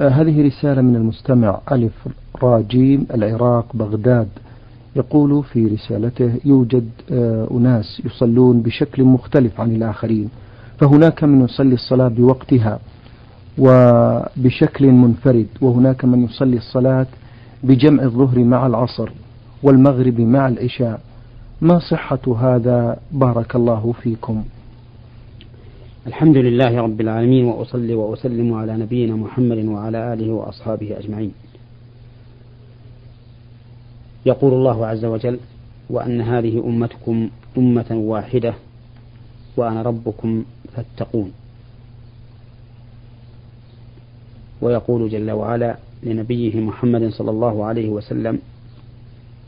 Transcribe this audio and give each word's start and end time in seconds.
آه 0.00 0.08
هذه 0.08 0.46
رسالة 0.46 0.82
من 0.82 0.96
المستمع 0.96 1.60
ألف 1.72 2.08
راجيم 2.42 3.06
العراق 3.14 3.66
بغداد. 3.76 4.28
يقول 4.96 5.44
في 5.44 5.66
رسالته 5.66 6.32
يوجد 6.44 6.88
آه 7.12 7.48
أناس 7.50 8.02
يصلون 8.04 8.60
بشكل 8.62 9.04
مختلف 9.04 9.60
عن 9.60 9.76
الآخرين 9.76 10.28
فهناك 10.78 11.24
من 11.24 11.44
يصلي 11.44 11.74
الصلاة 11.74 12.08
بوقتها 12.08 12.78
وبشكل 13.58 14.86
منفرد 14.92 15.46
وهناك 15.60 16.04
من 16.04 16.24
يصلي 16.24 16.56
الصلاة 16.56 17.06
بجمع 17.62 18.02
الظهر 18.02 18.38
مع 18.38 18.66
العصر 18.66 19.10
والمغرب 19.62 20.20
مع 20.20 20.48
العشاء. 20.48 21.00
ما 21.60 21.78
صحة 21.78 22.20
هذا؟ 22.40 22.96
بارك 23.12 23.56
الله 23.56 23.94
فيكم. 24.02 24.42
الحمد 26.08 26.36
لله 26.36 26.80
رب 26.80 27.00
العالمين 27.00 27.44
وأصلي 27.44 27.94
وأسلم 27.94 28.54
على 28.54 28.76
نبينا 28.76 29.16
محمد 29.16 29.64
وعلى 29.64 30.12
آله 30.12 30.32
وأصحابه 30.32 30.98
أجمعين. 30.98 31.32
يقول 34.26 34.52
الله 34.52 34.86
عز 34.86 35.04
وجل 35.04 35.38
وأن 35.90 36.20
هذه 36.20 36.58
أمتكم 36.66 37.28
أمة 37.58 37.90
واحدة 37.90 38.54
وأنا 39.56 39.82
ربكم 39.82 40.44
فاتقون. 40.76 41.32
ويقول 44.62 45.08
جل 45.08 45.30
وعلا 45.30 45.76
لنبيه 46.02 46.60
محمد 46.60 47.08
صلى 47.08 47.30
الله 47.30 47.64
عليه 47.64 47.88
وسلم 47.88 48.38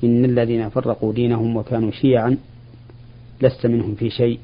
إن 0.05 0.25
الذين 0.25 0.69
فرقوا 0.69 1.12
دينهم 1.12 1.56
وكانوا 1.56 1.91
شيعا 1.91 2.37
لست 3.42 3.67
منهم 3.67 3.95
في 3.95 4.11
شيء 4.11 4.39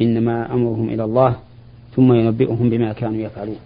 إنما 0.00 0.52
أمرهم 0.54 0.88
إلى 0.88 1.04
الله 1.04 1.36
ثم 1.96 2.12
ينبئهم 2.12 2.70
بما 2.70 2.92
كانوا 2.92 3.20
يفعلون. 3.20 3.56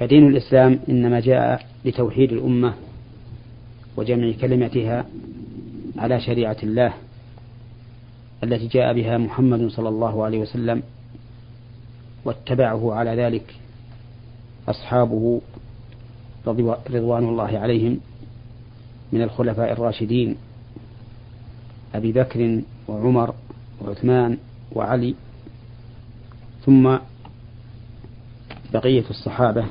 فدين 0.00 0.26
الإسلام 0.26 0.80
إنما 0.88 1.20
جاء 1.20 1.66
لتوحيد 1.84 2.32
الأمة 2.32 2.74
وجمع 3.96 4.32
كلمتها 4.40 5.04
على 5.98 6.20
شريعة 6.20 6.56
الله 6.62 6.92
التي 8.44 8.66
جاء 8.66 8.94
بها 8.94 9.18
محمد 9.18 9.68
صلى 9.68 9.88
الله 9.88 10.24
عليه 10.24 10.38
وسلم 10.38 10.82
واتبعه 12.24 12.94
على 12.94 13.10
ذلك 13.10 13.54
أصحابه 14.68 15.40
رضوان 16.90 17.24
الله 17.28 17.58
عليهم 17.58 18.00
من 19.12 19.22
الخلفاء 19.22 19.72
الراشدين 19.72 20.36
أبي 21.94 22.12
بكر 22.12 22.60
وعمر 22.88 23.34
وعثمان 23.82 24.38
وعلي 24.72 25.14
ثم 26.66 26.96
بقية 28.72 29.04
الصحابة 29.10 29.66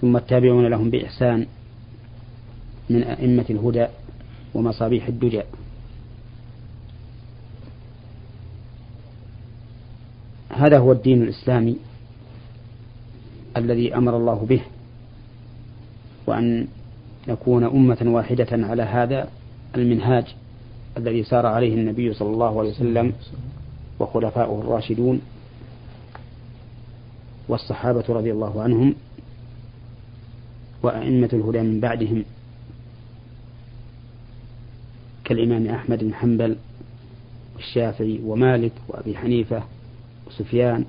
ثم 0.00 0.16
التابعون 0.16 0.66
لهم 0.66 0.90
بإحسان 0.90 1.46
من 2.90 3.02
أئمة 3.02 3.44
الهدى 3.50 3.86
ومصابيح 4.54 5.06
الدجى. 5.06 5.42
هذا 10.50 10.78
هو 10.78 10.92
الدين 10.92 11.22
الإسلامي 11.22 11.76
الذي 13.56 13.96
أمر 13.96 14.16
الله 14.16 14.46
به 14.48 14.60
وأن 16.26 16.68
نكون 17.28 17.64
أمة 17.64 17.98
واحدة 18.02 18.48
على 18.50 18.82
هذا 18.82 19.28
المنهاج. 19.76 20.34
الذي 20.96 21.24
سار 21.24 21.46
عليه 21.46 21.74
النبي 21.74 22.12
صلى 22.14 22.28
الله 22.28 22.60
عليه 22.60 22.70
وسلم 22.70 23.12
وخلفاؤه 24.00 24.60
الراشدون 24.60 25.20
والصحابة 27.48 28.04
رضي 28.08 28.32
الله 28.32 28.62
عنهم 28.62 28.94
وأئمة 30.82 31.28
الهدى 31.32 31.60
من 31.60 31.80
بعدهم 31.80 32.24
كالإمام 35.24 35.66
أحمد 35.66 36.04
بن 36.04 36.14
حنبل 36.14 36.56
والشافعي 37.56 38.20
ومالك 38.24 38.72
وأبي 38.88 39.16
حنيفة 39.16 39.62
وسفيان 40.26 40.84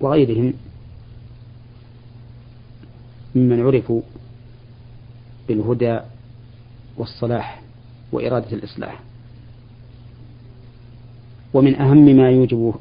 وغيرهم 0.00 0.54
ممن 3.34 3.60
عرفوا 3.66 4.00
بالهدى 5.48 6.00
والصلاح 6.96 7.62
وإرادة 8.12 8.52
الإصلاح. 8.52 9.00
ومن 11.54 11.74
أهم 11.74 12.04
ما 12.16 12.30
يوجب 12.30 12.74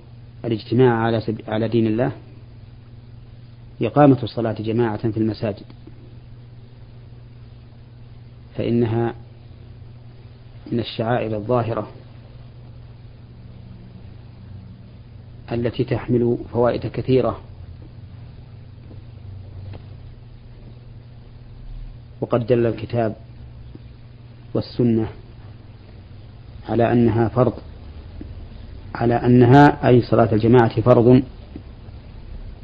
الاجتماع 0.46 0.94
على 0.94 1.22
على 1.48 1.68
دين 1.68 1.88
الله 1.88 2.12
إقامة 3.82 4.24
الصلاة 4.24 4.54
جماعة 4.54 5.12
في 5.12 5.18
المساجد. 5.18 5.66
فإنها 8.58 9.14
من 10.72 10.80
الشعائر 10.80 11.36
الظاهرة 11.36 11.88
التي 15.52 15.84
تحمل 15.84 16.38
فوائد 16.54 16.88
كثيرة. 16.88 17.42
وقد 22.22 22.48
دل 22.48 22.66
الكتاب 22.66 23.16
والسنة 24.54 25.08
على 26.70 26.92
أنها 26.92 27.28
فرض 27.28 27.54
على 28.98 29.14
أنها 29.14 29.88
أي 29.88 30.02
صلاة 30.02 30.30
الجماعة 30.34 30.82
فرض 30.82 31.22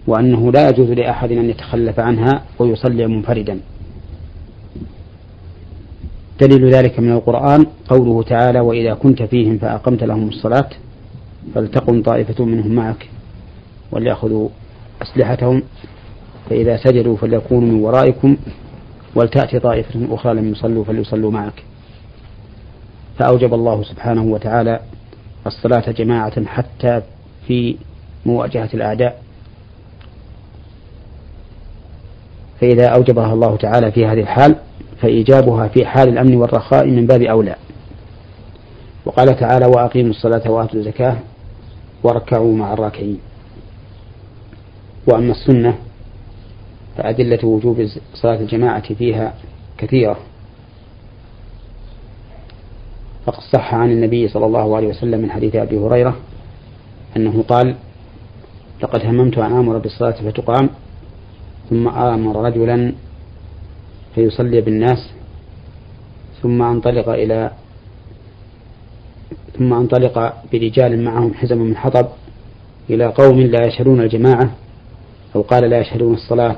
وأنه 0.07 0.51
لا 0.51 0.69
يجوز 0.69 0.89
لأحد 0.91 1.31
أن 1.31 1.49
يتخلف 1.49 1.99
عنها 1.99 2.43
ويصلي 2.59 3.07
منفردا. 3.07 3.59
دليل 6.41 6.69
ذلك 6.73 6.99
من 6.99 7.11
القرآن 7.11 7.65
قوله 7.89 8.23
تعالى 8.23 8.59
وإذا 8.59 8.93
كنت 8.93 9.23
فيهم 9.23 9.57
فأقمت 9.57 10.03
لهم 10.03 10.27
الصلاة 10.27 10.69
فلتقم 11.55 12.01
طائفة 12.01 12.45
منهم 12.45 12.71
معك 12.71 13.09
وليأخذوا 13.91 14.49
أسلحتهم 15.01 15.63
فإذا 16.49 16.77
سجدوا 16.77 17.17
فليكونوا 17.17 17.67
من 17.69 17.83
ورائكم 17.83 18.37
ولتأتي 19.15 19.59
طائفة 19.59 20.15
أخرى 20.15 20.33
لم 20.33 20.51
يصلوا 20.51 20.83
فليصلوا 20.83 21.31
معك. 21.31 21.63
فأوجب 23.19 23.53
الله 23.53 23.83
سبحانه 23.83 24.23
وتعالى 24.23 24.79
الصلاة 25.47 25.91
جماعة 25.91 26.45
حتى 26.45 27.01
في 27.47 27.77
مواجهة 28.25 28.69
الأعداء. 28.73 29.23
فإذا 32.61 32.87
أوجبها 32.87 33.33
الله 33.33 33.57
تعالى 33.57 33.91
في 33.91 34.05
هذه 34.05 34.19
الحال 34.19 34.55
فإيجابها 35.01 35.67
في 35.67 35.85
حال 35.85 36.09
الأمن 36.09 36.35
والرخاء 36.35 36.87
من 36.87 37.07
باب 37.07 37.21
أولى. 37.21 37.55
وقال 39.05 39.39
تعالى 39.39 39.65
وأقيموا 39.65 40.09
الصلاة 40.09 40.51
وآتوا 40.51 40.79
الزكاة 40.79 41.17
واركعوا 42.03 42.55
مع 42.55 42.73
الراكعين. 42.73 43.19
وأما 45.07 45.31
السنة 45.31 45.77
فأدلة 46.97 47.45
وجوب 47.45 47.87
صلاة 48.13 48.39
الجماعة 48.39 48.93
فيها 48.93 49.33
كثيرة. 49.77 50.17
فقد 53.25 53.39
صح 53.53 53.73
عن 53.73 53.91
النبي 53.91 54.27
صلى 54.27 54.45
الله 54.45 54.75
عليه 54.75 54.87
وسلم 54.87 55.19
من 55.19 55.31
حديث 55.31 55.55
أبي 55.55 55.77
هريرة 55.77 56.15
أنه 57.17 57.43
قال 57.47 57.75
لقد 58.83 59.05
هممت 59.05 59.37
أن 59.37 59.51
آمر 59.51 59.77
بالصلاة 59.77 60.11
فتقام 60.11 60.69
ثم 61.69 61.87
آمر 61.87 62.45
رجلا 62.45 62.93
فيصلي 64.15 64.61
بالناس 64.61 65.09
ثم 66.41 66.61
انطلق 66.61 67.09
إلى 67.09 67.51
ثم 69.57 69.73
انطلق 69.73 70.33
برجال 70.53 71.03
معهم 71.03 71.33
حزم 71.33 71.57
من 71.57 71.77
حطب 71.77 72.07
إلى 72.89 73.05
قوم 73.05 73.39
لا 73.39 73.65
يشهدون 73.65 74.01
الجماعة 74.01 74.51
أو 75.35 75.41
قال 75.41 75.69
لا 75.69 75.79
يشهدون 75.79 76.13
الصلاة 76.13 76.57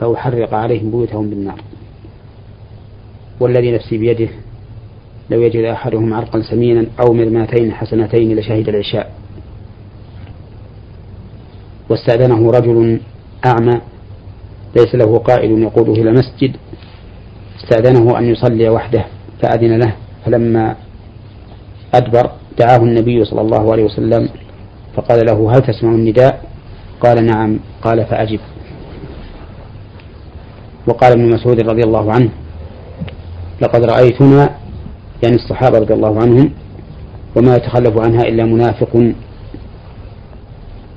فأحرق 0.00 0.54
عليهم 0.54 0.90
بيوتهم 0.90 1.30
بالنار. 1.30 1.60
والذي 3.40 3.72
نفسي 3.72 3.98
بيده 3.98 4.28
لو 5.30 5.42
يجد 5.42 5.64
أحدهم 5.64 6.14
عرقا 6.14 6.42
سمينا 6.42 6.86
أو 7.00 7.12
مرماتين 7.12 7.72
حسنتين 7.72 8.36
لشهد 8.36 8.68
العشاء. 8.68 9.10
واستأذنه 11.90 12.50
رجل 12.50 13.00
أعمى 13.46 13.80
ليس 14.76 14.94
له 14.94 15.18
قائد 15.18 15.58
يقوده 15.58 15.92
إلى 15.92 16.10
المسجد. 16.10 16.56
استأذنه 17.58 18.18
أن 18.18 18.24
يصلي 18.24 18.68
وحده 18.68 19.04
فأذن 19.42 19.78
له. 19.78 19.94
فلما 20.26 20.76
أدبر 21.94 22.30
دعاه 22.58 22.76
النبي 22.76 23.24
صلى 23.24 23.40
الله 23.40 23.72
عليه 23.72 23.84
وسلم 23.84 24.28
فقال 24.96 25.26
له 25.26 25.52
هل 25.56 25.60
تسمع 25.62 25.90
النداء؟ 25.90 26.44
قال 27.00 27.26
نعم. 27.26 27.58
قال 27.82 28.06
فأجب. 28.06 28.40
وقال 30.86 31.12
ابن 31.12 31.34
مسعود 31.34 31.60
رضي 31.60 31.82
الله 31.82 32.12
عنه 32.12 32.30
لقد 33.62 33.84
رأيتنا 33.84 34.63
يعني 35.22 35.34
الصحابة 35.36 35.78
رضي 35.78 35.94
الله 35.94 36.22
عنهم 36.22 36.50
وما 37.36 37.56
يتخلف 37.56 37.98
عنها 37.98 38.22
إلا 38.22 38.44
منافق 38.44 39.12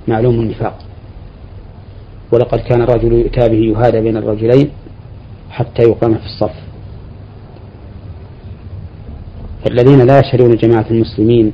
معلوم 0.07 0.39
النفاق. 0.39 0.77
ولقد 2.31 2.59
كان 2.59 2.81
الرجل 2.81 3.13
يؤتى 3.13 3.49
به 3.49 3.57
يهادى 3.57 4.01
بين 4.01 4.17
الرجلين 4.17 4.69
حتى 5.49 5.83
يقام 5.83 6.13
في 6.13 6.25
الصف. 6.25 6.53
الذين 9.71 10.01
لا 10.01 10.19
يشهدون 10.19 10.55
جماعة 10.55 10.85
المسلمين 10.91 11.51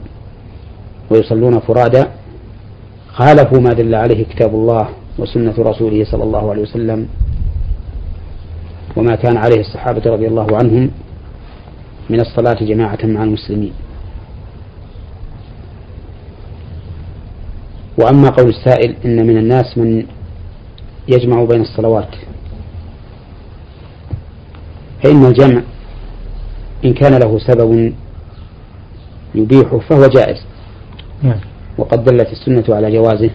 ويصلون 1.10 1.60
فرادى 1.60 2.04
خالفوا 3.08 3.60
ما 3.60 3.74
دل 3.74 3.96
عليه 3.96 4.26
كتاب 4.26 4.56
الله 4.56 4.90
وسنة 5.20 5.54
رسوله 5.60 6.04
صلى 6.04 6.24
الله 6.24 6.50
عليه 6.52 6.62
وسلم 6.62 7.08
وما 8.98 9.16
كان 9.16 9.38
عليه 9.38 9.60
الصحابة 9.60 10.12
رضي 10.12 10.28
الله 10.28 10.48
عنهم 10.58 10.92
من 12.14 12.20
الصلاة 12.20 12.66
جماعة 12.66 13.00
مع 13.04 13.24
المسلمين. 13.24 13.74
وأما 17.98 18.30
قول 18.30 18.50
السائل 18.50 18.96
إن 19.06 19.28
من 19.28 19.38
الناس 19.38 19.78
من 19.78 20.06
يجمع 21.08 21.44
بين 21.44 21.62
الصلوات. 21.62 22.16
فإن 25.04 25.26
الجمع 25.26 25.62
إن 26.86 26.94
كان 26.94 27.14
له 27.20 27.40
سبب 27.40 27.94
يبيحه 29.36 29.80
فهو 29.80 30.08
جائز. 30.08 30.46
نعم. 31.24 31.40
وقد 31.78 32.04
دلت 32.04 32.28
السنة 32.32 32.76
على 32.76 32.92
جوازه 32.92 33.30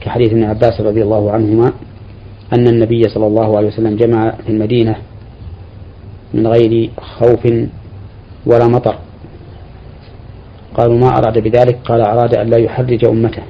كحديث 0.00 0.32
ابن 0.32 0.44
عباس 0.44 0.80
رضي 0.80 1.02
الله 1.02 1.30
عنهما 1.32 1.72
أن 2.52 2.68
النبي 2.68 3.02
صلى 3.02 3.26
الله 3.26 3.56
عليه 3.56 3.68
وسلم 3.68 3.96
جمع 3.96 4.30
في 4.30 4.48
المدينة 4.52 4.96
من 6.34 6.46
غير 6.46 6.90
خوف 7.00 7.46
ولا 8.46 8.66
مطر. 8.68 8.96
قالوا 10.74 10.98
ما 10.98 11.08
أراد 11.18 11.38
بذلك؟ 11.38 11.78
قال 11.84 12.00
أراد 12.00 12.34
أن 12.34 12.46
لا 12.50 12.58
يحرج 12.58 13.04
أمته. 13.04 13.42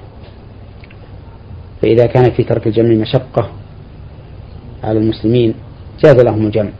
فإذا 1.82 2.06
كان 2.06 2.30
في 2.30 2.44
ترك 2.44 2.66
الجمع 2.66 2.94
مشقة 2.94 3.50
على 4.84 4.98
المسلمين 4.98 5.54
جاز 6.04 6.16
لهم 6.16 6.46
الجمع. 6.46 6.70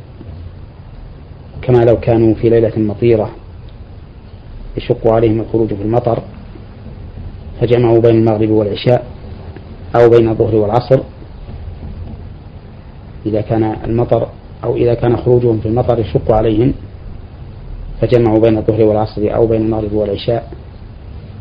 كما 1.63 1.85
لو 1.85 1.97
كانوا 2.01 2.35
في 2.35 2.49
ليلة 2.49 2.73
مطيرة 2.77 3.31
يشق 4.77 5.13
عليهم 5.13 5.41
الخروج 5.41 5.75
في 5.75 5.83
المطر 5.83 6.23
فجمعوا 7.61 8.01
بين 8.01 8.15
المغرب 8.15 8.51
والعشاء 8.51 9.07
أو 9.97 10.09
بين 10.11 10.29
الظهر 10.29 10.55
والعصر. 10.55 11.01
إذا 13.27 13.41
كان 13.41 13.77
المطر 13.85 14.29
أو 14.65 14.77
إذا 14.77 14.95
كان 14.95 15.17
خروجهم 15.17 15.61
في 15.61 15.69
المطر 15.69 15.99
يشق 15.99 16.33
عليهم 16.33 16.75
فجمعوا 18.01 18.39
بين 18.39 18.59
الظهر 18.59 18.83
والعصر 18.83 19.35
أو 19.35 19.47
بين 19.47 19.61
المغرب 19.61 19.93
والعشاء 19.93 20.53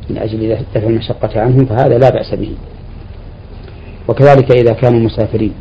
من 0.10 0.18
أجل 0.18 0.58
دفع 0.76 0.88
المشقة 0.88 1.42
عنهم 1.42 1.66
فهذا 1.66 1.98
لا 1.98 2.10
بأس 2.10 2.34
به. 2.34 2.56
وكذلك 4.08 4.52
إذا 4.52 4.74
كانوا 4.74 5.00
مسافرين. 5.00 5.54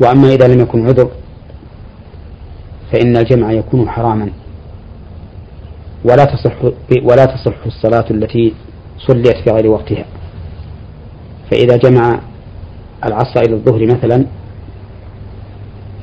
وأما 0.00 0.28
إذا 0.28 0.48
لم 0.48 0.60
يكن 0.60 0.86
عذر 0.86 1.10
فإن 2.92 3.16
الجمع 3.16 3.52
يكون 3.52 3.88
حراما. 3.88 4.30
ولا 6.04 6.24
تصح 6.24 6.52
ولا 7.02 7.24
تصح 7.24 7.66
الصلاة 7.66 8.04
التي 8.10 8.54
صليت 8.98 9.36
في 9.36 9.50
غير 9.50 9.66
وقتها. 9.66 10.04
فإذا 11.50 11.76
جمع 11.76 12.20
العصر 13.04 13.40
إلى 13.40 13.54
الظهر 13.54 13.86
مثلا 13.86 14.26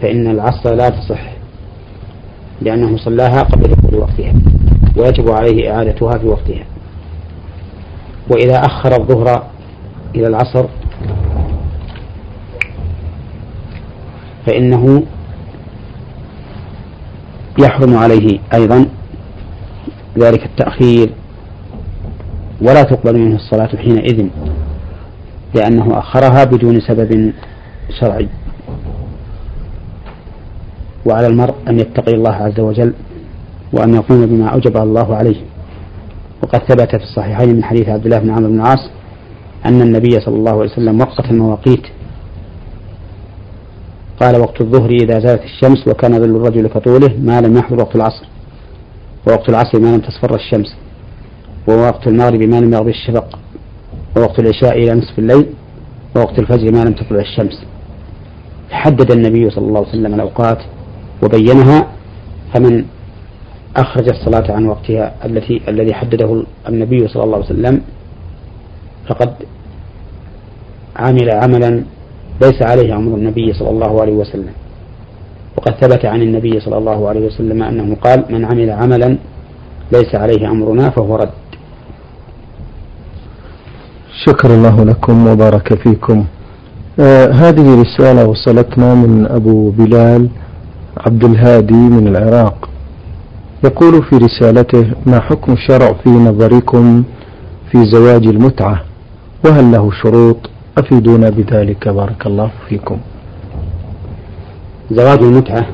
فإن 0.03 0.27
العصر 0.27 0.75
لا 0.75 0.89
تصح 0.89 1.33
لأنه 2.61 2.97
صلاها 2.97 3.41
قبل 3.43 3.63
دخول 3.63 3.99
وقتها 3.99 4.33
ويجب 4.97 5.31
عليه 5.31 5.71
إعادتها 5.71 6.11
في 6.11 6.27
وقتها. 6.27 6.65
وإذا 8.31 8.55
أخر 8.55 9.01
الظهر 9.01 9.47
إلى 10.15 10.27
العصر 10.27 10.65
فإنه 14.45 15.03
يحرم 17.59 17.97
عليه 17.97 18.39
أيضا 18.53 18.85
ذلك 20.17 20.45
التأخير 20.45 21.09
ولا 22.61 22.83
تقبل 22.83 23.19
منه 23.19 23.35
الصلاة 23.35 23.77
حينئذ 23.77 24.27
لأنه 25.55 25.99
أخرها 25.99 26.43
بدون 26.43 26.79
سبب 26.79 27.33
شرعي. 27.99 28.27
وعلى 31.05 31.27
المرء 31.27 31.55
أن 31.67 31.79
يتقي 31.79 32.11
الله 32.11 32.31
عز 32.31 32.59
وجل 32.59 32.93
وأن 33.73 33.93
يقوم 33.93 34.25
بما 34.25 34.47
أوجب 34.47 34.77
الله 34.77 35.15
عليه. 35.15 35.41
وقد 36.43 36.59
ثبت 36.59 36.95
في 36.95 37.03
الصحيحين 37.03 37.55
من 37.55 37.63
حديث 37.63 37.89
عبد 37.89 38.05
الله 38.05 38.19
بن 38.19 38.29
عمرو 38.29 38.47
بن 38.47 38.55
العاص 38.55 38.89
أن 39.65 39.81
النبي 39.81 40.19
صلى 40.19 40.35
الله 40.35 40.51
عليه 40.51 40.71
وسلم 40.71 41.01
وقت 41.01 41.31
المواقيت 41.31 41.83
قال 44.21 44.41
وقت 44.41 44.61
الظهر 44.61 44.89
إذا 44.89 45.19
زالت 45.19 45.43
الشمس 45.43 45.87
وكان 45.87 46.11
ظل 46.19 46.35
الرجل 46.35 46.67
كطوله 46.67 47.15
ما 47.19 47.41
لم 47.41 47.57
يحضر 47.57 47.79
وقت 47.79 47.95
العصر. 47.95 48.25
ووقت 49.27 49.49
العصر 49.49 49.79
ما 49.79 49.95
لم 49.95 49.99
تصفر 49.99 50.35
الشمس. 50.35 50.75
ووقت 51.67 52.07
المغرب 52.07 52.41
ما 52.41 52.59
لم 52.59 52.73
يغرب 52.73 52.87
الشفق. 52.87 53.39
ووقت 54.17 54.39
العشاء 54.39 54.77
إلى 54.77 54.93
نصف 54.93 55.19
الليل. 55.19 55.45
ووقت 56.15 56.39
الفجر 56.39 56.71
ما 56.71 56.83
لم 56.83 56.93
تطلع 56.93 57.21
الشمس. 57.21 57.63
حدد 58.71 59.11
النبي 59.11 59.49
صلى 59.49 59.67
الله 59.67 59.79
عليه 59.79 59.89
وسلم 59.89 60.13
الأوقات 60.13 60.57
وبينها 61.23 61.87
فمن 62.53 62.85
أخرج 63.77 64.09
الصلاة 64.09 64.51
عن 64.51 64.65
وقتها 64.65 65.13
التي 65.25 65.61
الذي 65.67 65.93
حدده 65.93 66.43
النبي 66.69 67.07
صلى 67.07 67.23
الله 67.23 67.35
عليه 67.35 67.45
وسلم 67.45 67.81
فقد 69.07 69.33
عمل 70.95 71.29
عملا 71.31 71.83
ليس 72.41 72.61
عليه 72.61 72.95
أمر 72.95 73.17
النبي 73.17 73.53
صلى 73.53 73.69
الله 73.69 74.01
عليه 74.01 74.13
وسلم. 74.13 74.53
وقد 75.57 75.73
ثبت 75.81 76.05
عن 76.05 76.21
النبي 76.21 76.59
صلى 76.59 76.77
الله 76.77 77.09
عليه 77.09 77.25
وسلم 77.25 77.63
أنه 77.63 77.95
قال 77.95 78.25
من 78.29 78.45
عمل 78.45 78.69
عملا 78.69 79.17
ليس 79.91 80.15
عليه 80.15 80.51
أمرنا 80.51 80.89
فهو 80.89 81.15
رد. 81.15 81.29
شكر 84.25 84.49
الله 84.53 84.83
لكم 84.83 85.27
وبارك 85.27 85.73
فيكم. 85.73 86.25
آه 86.99 87.27
هذه 87.31 87.81
رسالة 87.81 88.27
وصلتنا 88.27 88.95
من 88.95 89.25
أبو 89.25 89.69
بلال 89.69 90.29
عبد 90.97 91.23
الهادي 91.23 91.73
من 91.73 92.07
العراق. 92.07 92.69
يقول 93.63 94.03
في 94.03 94.15
رسالته 94.17 94.91
ما 95.05 95.19
حكم 95.19 95.53
الشرع 95.53 95.93
في 95.93 96.09
نظركم 96.09 97.03
في 97.71 97.83
زواج 97.83 98.27
المتعة؟ 98.27 98.83
وهل 99.45 99.71
له 99.71 99.91
شروط؟ 99.91 100.49
أفيدونا 100.77 101.29
بذلك. 101.29 101.87
بارك 101.87 102.27
الله 102.27 102.51
فيكم. 102.69 102.97
زواج 104.91 105.23
المتعة 105.23 105.65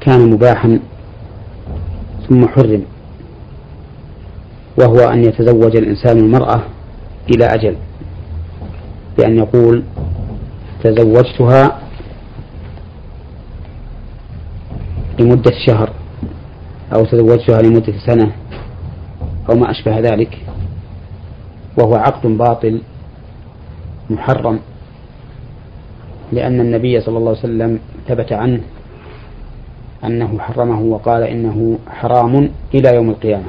كان 0.00 0.30
مباحا 0.30 0.78
ثم 2.28 2.48
حرم 2.48 2.82
وهو 4.78 4.98
أن 4.98 5.24
يتزوج 5.24 5.76
الإنسان 5.76 6.18
المرأة 6.18 6.62
إلى 7.30 7.44
أجل 7.44 7.76
بأن 9.18 9.36
يقول 9.38 9.82
تزوجتها 10.84 11.78
لمدة 15.20 15.52
شهر 15.66 15.90
أو 16.94 17.04
تزوجتها 17.04 17.62
لمدة 17.62 17.94
سنة 18.06 18.32
أو 19.50 19.56
ما 19.56 19.70
أشبه 19.70 19.98
ذلك 19.98 20.38
وهو 21.78 21.94
عقد 21.94 22.26
باطل 22.26 22.82
محرم 24.10 24.58
لأن 26.32 26.60
النبي 26.60 27.00
صلى 27.00 27.18
الله 27.18 27.28
عليه 27.30 27.38
وسلم 27.38 27.78
ثبت 28.08 28.32
عنه 28.32 28.60
أنه 30.04 30.38
حرمه 30.38 30.80
وقال 30.80 31.22
إنه 31.22 31.78
حرام 31.88 32.50
إلى 32.74 32.94
يوم 32.94 33.10
القيامة. 33.10 33.46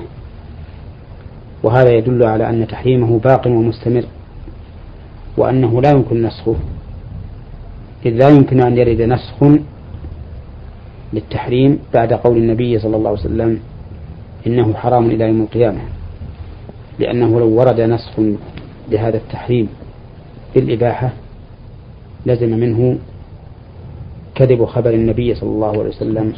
وهذا 1.64 1.90
يدل 1.90 2.24
على 2.24 2.50
أن 2.50 2.68
تحريمه 2.68 3.20
باق 3.20 3.48
ومستمر 3.48 4.04
وأنه 5.38 5.82
لا 5.82 5.92
يمكن 5.92 6.24
نسخه 6.24 6.56
إذ 8.06 8.12
لا 8.12 8.30
يمكن 8.30 8.62
أن 8.62 8.78
يرد 8.78 9.02
نسخ 9.02 9.44
للتحريم 11.13 11.80
بعد 11.94 12.13
قول 12.13 12.38
النبي 12.38 12.80
صلى 12.80 12.96
الله 12.96 13.10
عليه 13.10 13.20
وسلم 13.20 13.60
إنه 14.48 14.74
حرام 14.74 15.06
إلى 15.06 15.24
يوم 15.28 15.42
القيامة 15.42 15.82
لأنه 17.00 17.39
لو 17.39 17.50
ورد 17.50 17.82
نسخ 17.82 18.20
لهذا 18.92 19.18
التحريم 19.18 19.70
بالإباحة 20.56 21.10
لزم 22.25 22.50
منه 22.50 22.98
كذب 24.36 24.66
خبر 24.66 24.89
النبي 24.89 25.36
صلى 25.36 25.50
الله 25.50 25.70
عليه 25.70 25.89
وسلم 25.89 26.34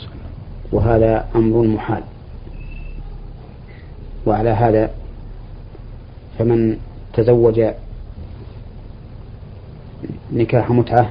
وهذا 0.72 1.25
أمر 1.36 1.68
محال. 1.68 2.04
وعلى 4.25 4.50
هذا 4.50 4.92
فمن 6.40 6.78
تزوج 7.13 7.62
نكاح 10.34 10.72
متعة 10.72 11.10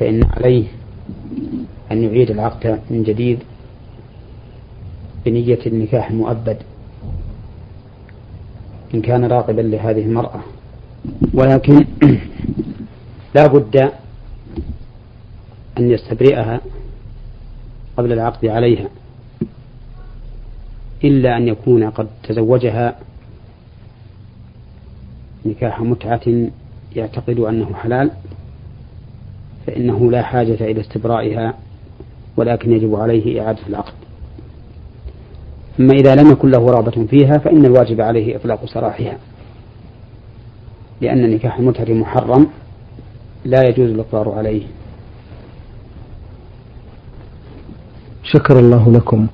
فإن 0.00 0.24
عليه 0.24 0.64
أن 1.92 2.02
يعيد 2.02 2.30
العقد 2.30 2.80
من 2.90 3.02
جديد 3.02 3.38
بنية 5.24 5.58
النكاح 5.66 6.10
المؤبد 6.10 6.56
إن 8.94 9.02
كان 9.02 9.24
راغبا 9.24 9.60
لهذه 9.60 10.02
المرأة. 10.02 10.40
ولكن 11.34 11.84
لا 13.34 13.46
بد 13.46 13.76
أن 15.78 15.90
يستبرئها 15.90 16.60
قبل 17.96 18.12
العقد 18.12 18.46
عليها 18.46 18.88
إلا 21.04 21.36
أن 21.36 21.48
يكون 21.48 21.90
قد 21.90 22.08
تزوجها 22.22 22.98
نكاح 25.46 25.80
متعة 25.80 26.50
يعتقد 26.96 27.38
أنه 27.38 27.74
حلال 27.74 28.10
فإنه 29.66 30.10
لا 30.10 30.22
حاجة 30.22 30.54
إلى 30.70 30.80
استبرائها 30.80 31.54
ولكن 32.36 32.72
يجب 32.72 32.94
عليه 32.94 33.42
إعادة 33.42 33.60
العقد. 33.68 33.92
أما 35.80 35.92
إذا 35.92 36.14
لم 36.14 36.30
يكن 36.30 36.50
له 36.50 36.70
رغبة 36.70 37.06
فيها 37.06 37.38
فإن 37.38 37.64
الواجب 37.64 38.00
عليه 38.00 38.36
إطلاق 38.36 38.64
سراحها 38.66 39.18
لأن 41.00 41.30
نكاح 41.30 41.58
المتعة 41.58 41.94
محرم 41.94 42.46
لا 43.44 43.68
يجوز 43.68 43.90
الإقرار 43.90 44.30
عليه. 44.30 44.62
شكر 48.22 48.58
الله 48.58 48.92
لكم. 48.92 49.26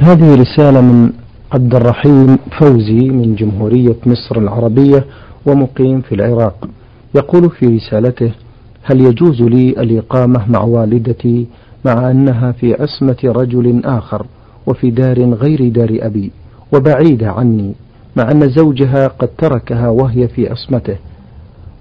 هذه 0.00 0.34
رسالة 0.34 0.80
من 0.80 1.12
عبد 1.52 1.74
الرحيم 1.74 2.38
فوزي 2.60 3.10
من 3.10 3.34
جمهورية 3.34 3.96
مصر 4.06 4.38
العربية 4.38 5.04
ومقيم 5.46 6.00
في 6.00 6.14
العراق. 6.14 6.68
يقول 7.14 7.50
في 7.50 7.66
رسالته 7.66 8.32
هل 8.82 9.00
يجوز 9.00 9.42
لي 9.42 9.68
الإقامة 9.70 10.50
مع 10.50 10.60
والدتي 10.60 11.46
مع 11.84 12.10
أنها 12.10 12.52
في 12.52 12.74
عصمة 12.74 13.16
رجل 13.24 13.82
آخر 13.84 14.26
وفي 14.66 14.90
دار 14.90 15.34
غير 15.34 15.68
دار 15.68 15.98
أبي 16.02 16.30
وبعيدة 16.72 17.30
عني 17.30 17.72
مع 18.16 18.30
أن 18.30 18.48
زوجها 18.48 19.08
قد 19.08 19.28
تركها 19.38 19.88
وهي 19.88 20.28
في 20.28 20.50
عصمته. 20.50 20.96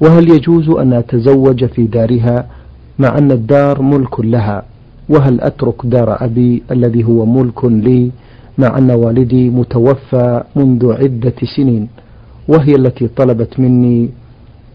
وهل 0.02 0.30
يجوز 0.32 0.70
أن 0.70 0.94
أتزوج 0.94 1.66
في 1.66 1.84
دارها 1.86 2.48
مع 3.00 3.18
أن 3.18 3.32
الدار 3.32 3.82
ملك 3.82 4.20
لها؟ 4.20 4.64
وهل 5.10 5.42
أترك 5.42 5.86
دار 5.86 6.24
أبي 6.24 6.64
الذي 6.72 7.04
هو 7.04 7.26
ملك 7.26 7.66
لي 7.66 8.12
مع 8.58 8.78
أن 8.78 8.92
والدي 8.92 9.50
متوفى 9.50 10.44
منذ 10.56 10.94
عدة 10.94 11.34
سنين؟ 11.56 11.88
وهي 12.48 12.76
التي 12.76 13.08
طلبت 13.08 13.60
مني 13.60 14.10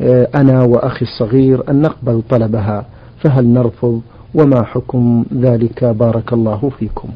آه، 0.00 0.28
أنا 0.34 0.62
وأخي 0.62 1.02
الصغير 1.02 1.70
أن 1.70 1.82
نقبل 1.82 2.22
طلبها 2.30 2.86
فهل 3.20 3.46
نرفض 3.46 4.00
وما 4.34 4.64
حكم 4.64 5.24
ذلك 5.34 5.84
بارك 5.84 6.32
الله 6.32 6.70
فيكم. 6.78 7.08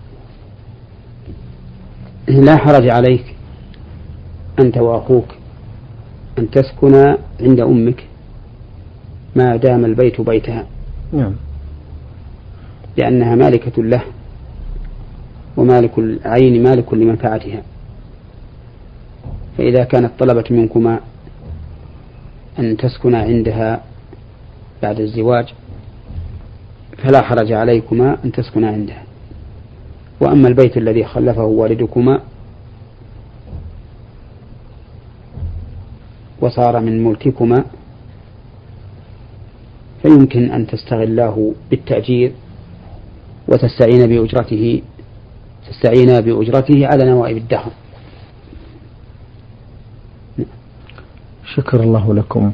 لا 2.29 2.57
حرج 2.57 2.89
عليك 2.89 3.35
أنت 4.59 4.79
وأخوك 4.79 5.25
أن 6.39 6.51
تسكن 6.51 7.17
عند 7.41 7.61
أمك 7.61 8.05
ما 9.37 9.57
دام 9.57 9.85
البيت 9.85 10.21
بيتها. 10.21 10.67
نعم. 11.13 11.33
لأنها 12.97 13.35
مالكة 13.35 13.83
له 13.83 14.03
ومالك 15.57 15.99
العين 15.99 16.63
مالك 16.63 16.95
لمنفعتها. 16.95 17.63
فإذا 19.59 19.85
كانت 19.85 20.13
طلبت 20.19 20.53
منكما 20.53 21.01
أن 22.59 22.77
تسكن 22.77 23.15
عندها 23.15 23.83
بعد 24.83 25.01
الزواج 25.01 25.55
فلا 27.03 27.23
حرج 27.23 27.53
عليكما 27.53 28.17
أن 28.25 28.33
تسكن 28.33 28.65
عندها. 28.65 29.03
وأما 30.21 30.49
البيت 30.49 30.77
الذي 30.77 31.05
خلفه 31.05 31.45
والدكما 31.45 32.21
وصار 36.41 36.81
من 36.81 37.05
ملككما 37.05 37.65
فيمكن 40.03 40.51
أن 40.51 40.67
تستغلاه 40.67 41.53
بالتأجير 41.71 42.33
وتستعين 43.49 44.07
بأجرته 44.07 44.83
تستعين 45.71 46.21
بأجرته 46.21 46.87
على 46.87 47.05
نوائب 47.05 47.37
الدهر. 47.37 47.71
شكر 51.55 51.81
الله 51.81 52.15
لكم. 52.15 52.53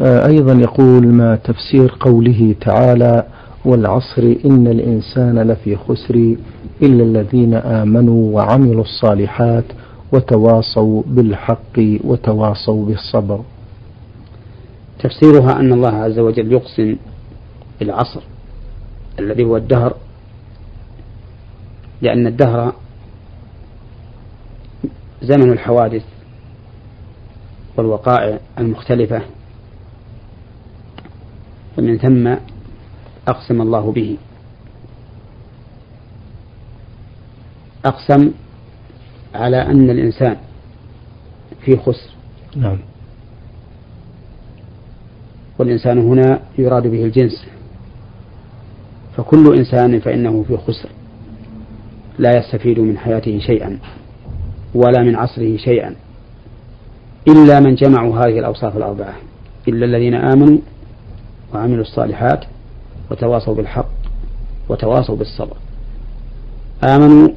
آه، 0.00 0.26
أيضا 0.26 0.52
يقول 0.52 1.06
ما 1.06 1.36
تفسير 1.36 1.96
قوله 2.00 2.54
تعالى 2.60 3.26
والعصر 3.64 4.22
إن 4.44 4.66
الإنسان 4.66 5.38
لفي 5.38 5.76
خسر 5.76 6.36
إلا 6.82 7.02
الذين 7.04 7.54
آمنوا 7.54 8.34
وعملوا 8.34 8.82
الصالحات 8.82 9.64
وتواصوا 10.12 11.02
بالحق 11.06 11.78
وتواصوا 12.04 12.86
بالصبر. 12.86 13.40
تفسيرها 14.98 15.60
أن 15.60 15.72
الله 15.72 15.94
عز 15.94 16.18
وجل 16.18 16.52
يقسم 16.52 16.96
بالعصر 17.80 18.20
الذي 19.18 19.44
هو 19.44 19.56
الدهر 19.56 19.94
لأن 22.02 22.26
الدهر 22.26 22.72
زمن 25.22 25.52
الحوادث 25.52 26.04
والوقائع 27.76 28.38
المختلفة 28.58 29.22
فمن 31.76 31.98
ثم 31.98 32.34
أقسم 33.28 33.60
الله 33.60 33.92
به. 33.92 34.16
أقسم 37.84 38.30
على 39.34 39.62
أن 39.62 39.90
الإنسان 39.90 40.36
في 41.64 41.76
خسر. 41.76 42.10
نعم. 42.56 42.78
والإنسان 45.58 45.98
هنا 45.98 46.40
يراد 46.58 46.86
به 46.86 47.04
الجنس. 47.04 47.46
فكل 49.16 49.56
إنسان 49.56 50.00
فإنه 50.00 50.44
في 50.48 50.56
خسر. 50.56 50.88
لا 52.18 52.38
يستفيد 52.38 52.80
من 52.80 52.98
حياته 52.98 53.38
شيئا 53.38 53.78
ولا 54.74 55.02
من 55.02 55.16
عصره 55.16 55.56
شيئا 55.56 55.94
إلا 57.28 57.60
من 57.60 57.74
جمعوا 57.74 58.18
هذه 58.18 58.38
الأوصاف 58.38 58.76
الأربعة. 58.76 59.14
إلا 59.68 59.86
الذين 59.86 60.14
آمنوا 60.14 60.58
وعملوا 61.54 61.82
الصالحات 61.82 62.44
وتواصوا 63.10 63.54
بالحق 63.54 63.88
وتواصوا 64.68 65.16
بالصبر. 65.16 65.56
آمنوا 66.84 67.28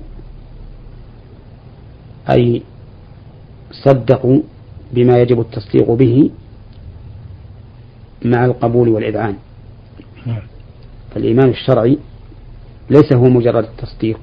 أي 2.29 2.61
صدقوا 3.71 4.41
بما 4.93 5.17
يجب 5.21 5.39
التصديق 5.39 5.91
به 5.91 6.31
مع 8.25 8.45
القبول 8.45 8.89
والإذعان. 8.89 9.35
نعم. 10.25 10.41
فالإيمان 11.11 11.49
الشرعي 11.49 11.97
ليس 12.89 13.13
هو 13.13 13.23
مجرد 13.23 13.63
التصديق 13.63 14.19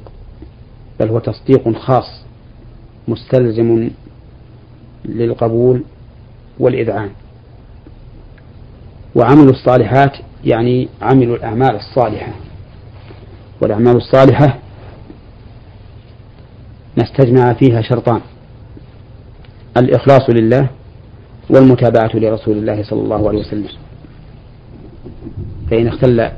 بل 1.01 1.09
هو 1.09 1.19
تصديق 1.19 1.79
خاص 1.79 2.23
مستلزم 3.09 3.91
للقبول 5.05 5.83
والإذعان. 6.59 7.11
وعملوا 9.15 9.53
الصالحات 9.53 10.17
يعني 10.45 10.89
عملوا 11.03 11.37
الأعمال 11.37 11.77
الصالحة. 11.77 12.33
والأعمال 13.61 13.97
الصالحة 13.97 14.59
نستجمع 16.99 17.53
فيها 17.53 17.83
شرطان. 17.83 18.21
الإخلاص 19.77 20.31
لله 20.31 20.69
والمتابعة 21.51 22.11
لرسول 22.15 22.57
الله 22.57 22.83
صلى 22.83 23.03
الله 23.03 23.29
عليه 23.29 23.39
وسلم. 23.39 23.69
فإن 25.71 25.87
اختل 25.87 26.31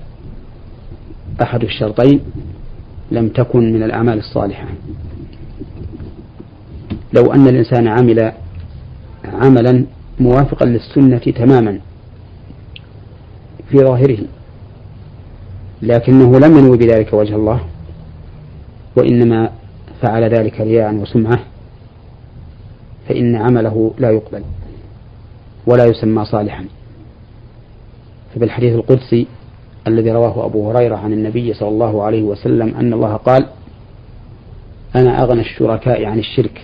أحد 1.42 1.64
الشرطين 1.64 2.20
لم 3.10 3.28
تكن 3.28 3.72
من 3.72 3.82
الأعمال 3.82 4.18
الصالحة. 4.18 4.66
لو 7.12 7.32
أن 7.32 7.48
الإنسان 7.48 7.88
عمل 7.88 8.32
عملا 9.24 9.84
موافقا 10.20 10.66
للسنة 10.66 11.18
تماما 11.18 11.80
في 13.70 13.78
ظاهره 13.78 14.18
لكنه 15.82 16.38
لم 16.38 16.58
ينوي 16.58 16.76
بذلك 16.78 17.12
وجه 17.12 17.34
الله 17.34 17.60
وإنما 18.96 19.50
فعل 20.02 20.22
ذلك 20.22 20.60
رياء 20.60 20.94
وسمعة 20.94 21.38
فإن 23.08 23.36
عمله 23.36 23.94
لا 23.98 24.10
يقبل 24.10 24.42
ولا 25.66 25.84
يسمى 25.84 26.24
صالحا. 26.24 26.64
فبالحديث 28.34 28.74
القدسي 28.74 29.26
الذي 29.86 30.10
رواه 30.10 30.46
أبو 30.46 30.70
هريرة 30.70 30.96
عن 30.96 31.12
النبي 31.12 31.54
صلى 31.54 31.68
الله 31.68 32.02
عليه 32.02 32.22
وسلم 32.22 32.74
أن 32.74 32.92
الله 32.92 33.16
قال 33.16 33.46
أنا 34.96 35.22
أغنى 35.22 35.40
الشركاء 35.40 36.04
عن 36.04 36.18
الشرك 36.18 36.62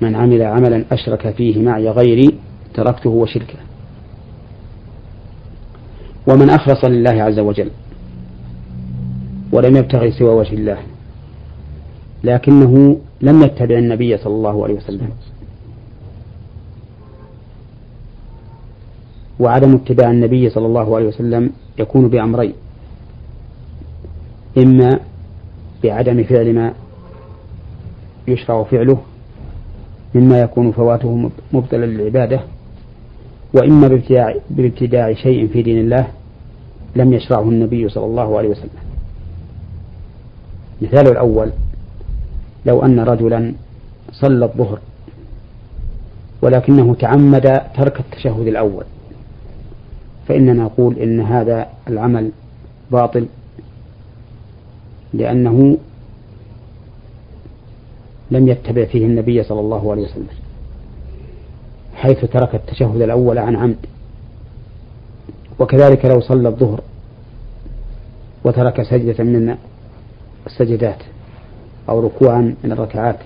من 0.00 0.16
عمل 0.16 0.42
عملا 0.42 0.84
أشرك 0.92 1.30
فيه 1.30 1.62
معي 1.62 1.88
غيري 1.88 2.38
تركته 2.74 3.10
وشركه. 3.10 3.58
ومن 6.26 6.50
أخلص 6.50 6.84
لله 6.84 7.22
عز 7.22 7.38
وجل 7.38 7.70
ولم 9.52 9.76
يبتغي 9.76 10.10
سوى 10.12 10.34
وجه 10.34 10.54
الله 10.54 10.78
لكنه 12.24 12.96
لم 13.20 13.42
يتبع 13.42 13.78
النبي 13.78 14.16
صلى 14.16 14.34
الله 14.34 14.64
عليه 14.64 14.74
وسلم. 14.74 15.10
وعدم 19.40 19.74
اتباع 19.74 20.10
النبي 20.10 20.50
صلى 20.50 20.66
الله 20.66 20.96
عليه 20.96 21.06
وسلم 21.06 21.50
يكون 21.78 22.08
بأمرين 22.08 22.52
إما 24.58 25.00
بعدم 25.84 26.24
فعل 26.24 26.54
ما 26.54 26.74
يشرع 28.28 28.62
فعله 28.62 28.98
مما 30.14 30.40
يكون 30.40 30.72
فواته 30.72 31.30
مبطلا 31.52 31.86
للعبادة 31.86 32.40
وإما 33.54 33.88
بابتداع, 33.88 34.34
بابتداع 34.50 35.12
شيء 35.12 35.48
في 35.48 35.62
دين 35.62 35.78
الله 35.78 36.08
لم 36.96 37.12
يشرعه 37.12 37.42
النبي 37.42 37.88
صلى 37.88 38.04
الله 38.04 38.38
عليه 38.38 38.48
وسلم. 38.48 38.70
مثال 40.82 41.08
الأول 41.08 41.50
لو 42.66 42.82
أن 42.82 43.00
رجلا 43.00 43.52
صلى 44.12 44.44
الظهر 44.44 44.78
ولكنه 46.42 46.94
تعمد 46.94 47.60
ترك 47.76 48.00
التشهد 48.00 48.46
الأول 48.46 48.84
فإننا 50.28 50.52
نقول 50.52 50.98
إن 50.98 51.20
هذا 51.20 51.66
العمل 51.88 52.30
باطل 52.90 53.26
لأنه 55.14 55.78
لم 58.30 58.48
يتبع 58.48 58.84
فيه 58.84 59.06
النبي 59.06 59.42
صلى 59.42 59.60
الله 59.60 59.90
عليه 59.90 60.02
وسلم. 60.02 60.26
حيث 62.00 62.24
ترك 62.24 62.54
التشهد 62.54 63.02
الأول 63.02 63.38
عن 63.38 63.56
عمد. 63.56 63.76
وكذلك 65.58 66.04
لو 66.04 66.20
صلى 66.20 66.48
الظهر 66.48 66.80
وترك 68.44 68.82
سجدة 68.82 69.24
من 69.24 69.56
السجدات 70.46 71.02
أو 71.88 72.00
ركوعا 72.00 72.54
من 72.64 72.72
الركعات 72.72 73.16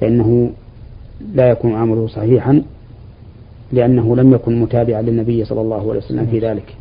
فإنه 0.00 0.50
لا 1.34 1.50
يكون 1.50 1.74
عمله 1.74 2.06
صحيحا 2.06 2.62
لأنه 3.72 4.16
لم 4.16 4.34
يكن 4.34 4.60
متابعا 4.60 5.02
للنبي 5.02 5.44
صلى 5.44 5.60
الله 5.60 5.90
عليه 5.90 6.00
وسلم 6.00 6.26
في 6.26 6.38
ذلك. 6.38 6.76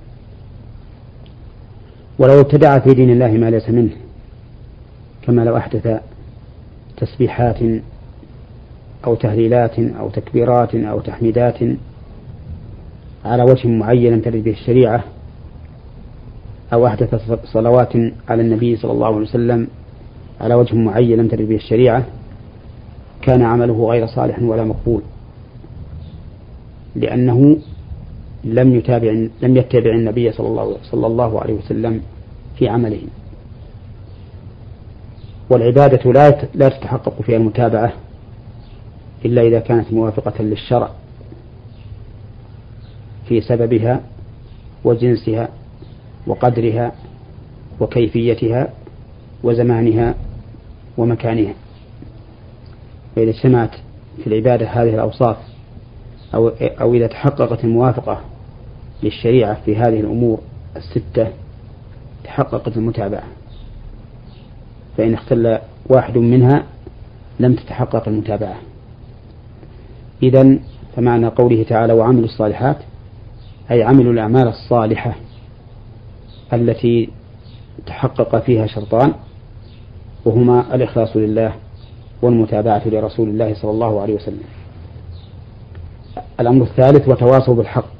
ولو 2.19 2.39
ابتدع 2.39 2.79
في 2.79 2.93
دين 2.93 3.09
الله 3.09 3.31
ما 3.31 3.49
ليس 3.49 3.69
منه 3.69 3.91
كما 5.21 5.41
لو 5.41 5.57
أحدث 5.57 6.01
تسبيحات 6.97 7.57
أو 9.05 9.15
تهليلات 9.15 9.79
أو 9.79 10.09
تكبيرات 10.09 10.75
أو 10.75 10.99
تحميدات 10.99 11.57
على 13.25 13.43
وجه 13.43 13.67
معين 13.67 14.21
ترد 14.21 14.43
به 14.43 14.51
الشريعة 14.51 15.03
أو 16.73 16.87
أحدث 16.87 17.31
صلوات 17.45 17.93
على 18.29 18.41
النبي 18.41 18.75
صلى 18.75 18.91
الله 18.91 19.07
عليه 19.07 19.17
وسلم 19.17 19.67
على 20.41 20.53
وجه 20.55 20.75
معين 20.75 21.17
لم 21.19 21.27
ترد 21.27 21.47
به 21.47 21.55
الشريعة 21.55 22.05
كان 23.21 23.41
عمله 23.41 23.89
غير 23.89 24.05
صالح 24.07 24.39
ولا 24.41 24.63
مقبول 24.63 25.01
لأنه 26.95 27.57
لم 28.43 28.75
يتابع 28.75 29.27
لم 29.41 29.57
يتبع 29.57 29.91
النبي 29.91 30.31
صلى 30.31 30.47
الله 30.47 30.77
صلى 30.83 31.07
الله 31.07 31.41
عليه 31.41 31.53
وسلم 31.53 32.01
في 32.57 32.67
عمله. 32.67 33.01
والعبادة 35.49 36.11
لا 36.11 36.47
لا 36.53 36.69
تتحقق 36.69 37.21
فيها 37.21 37.37
المتابعة. 37.37 37.93
إلا 39.25 39.41
إذا 39.41 39.59
كانت 39.59 39.93
موافقة 39.93 40.43
للشرع 40.43 40.89
في 43.27 43.41
سببها 43.41 44.01
وجنسها 44.83 45.49
وقدرها 46.27 46.91
وكيفيتها 47.79 48.69
وزمانها 49.43 50.15
ومكانها. 50.97 51.53
فإذا 53.15 53.29
اجتمعت 53.29 53.75
في 54.23 54.27
العبادة 54.27 54.67
هذه 54.67 54.93
الأوصاف 54.93 55.37
أو 56.33 56.47
أو 56.61 56.93
إذا 56.93 57.07
تحققت 57.07 57.63
الموافقة 57.63 58.21
للشريعة 59.03 59.61
في 59.65 59.75
هذه 59.75 59.99
الأمور 59.99 60.39
الستة 60.75 61.27
تحققت 62.23 62.77
المتابعة. 62.77 63.23
فإن 64.97 65.13
اختل 65.13 65.59
واحد 65.89 66.17
منها 66.17 66.63
لم 67.39 67.55
تتحقق 67.55 68.07
المتابعة. 68.07 68.55
إذا 70.23 70.59
فمعنى 70.95 71.27
قوله 71.27 71.63
تعالى 71.63 71.93
وعملوا 71.93 72.25
الصالحات 72.25 72.77
أي 73.71 73.83
عملوا 73.83 74.13
الأعمال 74.13 74.47
الصالحة 74.47 75.15
التي 76.53 77.09
تحقق 77.85 78.43
فيها 78.43 78.67
شرطان 78.67 79.13
وهما 80.25 80.75
الإخلاص 80.75 81.17
لله 81.17 81.53
والمتابعة 82.21 82.81
لرسول 82.85 83.29
الله 83.29 83.53
صلى 83.53 83.71
الله 83.71 84.01
عليه 84.01 84.13
وسلم. 84.15 84.43
الأمر 86.39 86.63
الثالث 86.63 87.09
وتواصوا 87.09 87.55
بالحق 87.55 87.93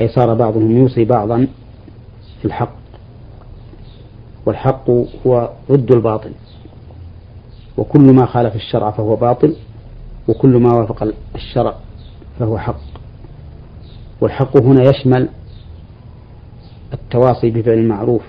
أي 0.00 0.08
صار 0.08 0.34
بعضهم 0.34 0.76
يوصي 0.78 1.04
بعضا 1.04 1.46
في 2.40 2.44
الحق 2.44 2.74
والحق 4.46 4.90
هو 5.26 5.50
ضد 5.70 5.92
الباطل 5.92 6.32
وكل 7.78 8.00
ما 8.00 8.26
خالف 8.26 8.54
الشرع 8.56 8.90
فهو 8.90 9.16
باطل 9.16 9.56
وكل 10.28 10.56
ما 10.56 10.74
وافق 10.74 11.14
الشرع 11.34 11.74
فهو 12.38 12.58
حق. 12.58 12.80
والحق 14.20 14.56
هنا 14.56 14.82
يشمل 14.82 15.28
التواصي 16.92 17.50
بفعل 17.50 17.74
المعروف 17.78 18.22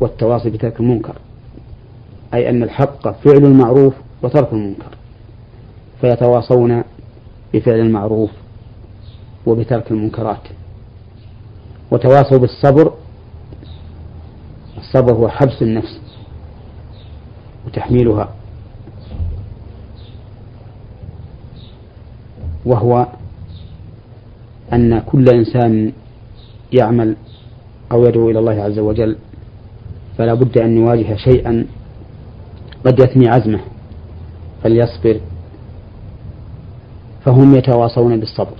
والتواصي 0.00 0.50
بترك 0.50 0.80
المنكر 0.80 1.14
أي 2.34 2.50
أن 2.50 2.62
الحق 2.62 3.08
فعل 3.08 3.44
المعروف 3.44 3.94
وترك 4.22 4.52
المنكر 4.52 4.96
فيتواصون 6.00 6.82
بفعل 7.54 7.80
المعروف 7.80 8.30
وبترك 9.46 9.90
المنكرات. 9.90 10.42
وتواصوا 11.90 12.38
بالصبر 12.38 12.92
الصبر 14.78 15.12
هو 15.12 15.28
حبس 15.28 15.62
النفس 15.62 16.00
وتحميلها. 17.66 18.28
وهو 22.66 23.06
أن 24.72 24.98
كل 24.98 25.28
إنسان 25.28 25.92
يعمل 26.72 27.16
أو 27.92 28.04
يدعو 28.04 28.30
إلى 28.30 28.38
الله 28.38 28.62
عز 28.62 28.78
وجل 28.78 29.16
فلا 30.18 30.34
بد 30.34 30.58
أن 30.58 30.76
يواجه 30.76 31.16
شيئا 31.16 31.66
قد 32.86 33.00
يثني 33.00 33.28
عزمه 33.28 33.60
فليصبر. 34.62 35.20
فهم 37.24 37.54
يتواصون 37.54 38.20
بالصبر. 38.20 38.54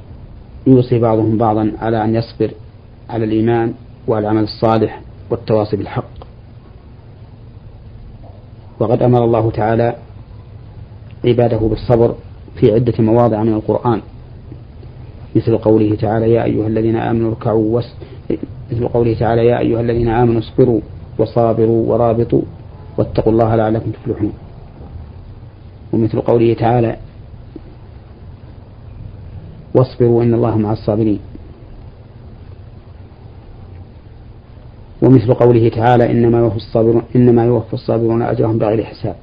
يوصي 0.66 0.99
بعضهم 0.99 1.38
بعضا 1.38 1.73
على 1.79 2.05
أن 2.05 2.14
يصبر 2.14 2.51
على 3.11 3.25
الإيمان 3.25 3.75
وعلى 4.09 4.23
العمل 4.23 4.42
الصالح 4.42 5.01
والتواصي 5.31 5.77
بالحق. 5.77 6.16
وقد 8.81 9.03
أمر 9.03 9.25
الله 9.25 9.51
تعالى 9.51 9.97
عباده 11.25 11.59
بالصبر 11.59 12.14
في 12.57 12.75
عدة 12.75 12.95
مواضع 12.99 13.42
من 13.42 13.53
القرآن. 13.53 14.01
مثل 15.37 15.59
قوله 15.59 15.95
تعالى 15.95 16.33
يا 16.33 16.45
أيها 16.45 16.66
الذين 16.66 16.97
آمنوا 16.97 17.31
اركعوا 17.31 17.79
وس 17.79 17.95
مثل 18.73 18.88
قوله 18.88 19.14
تعالى 19.14 19.47
يا 19.47 19.59
أيها 19.59 19.81
الذين 19.81 20.09
آمنوا 20.09 20.40
اصبروا 20.40 20.81
وصابروا 21.19 21.92
ورابطوا 21.92 22.42
واتقوا 22.99 23.33
الله 23.33 23.57
لعلكم 23.57 23.90
تفلحون. 23.90 24.33
ومثل 25.92 26.21
قوله 26.21 26.55
تعالى 26.55 26.97
واصبروا 29.75 30.23
إن 30.23 30.35
الله 30.35 30.59
مع 30.59 30.73
الصابرين. 30.73 31.21
ومثل 35.03 35.35
قوله 35.35 35.69
تعالى 35.69 36.11
إنما 36.11 36.38
يوفى 36.38 36.57
الصابرون 36.57 37.03
إنما 37.16 37.45
يوفى 37.45 37.75
الصابرون 37.75 38.23
أجرهم 38.23 38.59
بغير 38.59 38.85
حساب. 38.85 39.16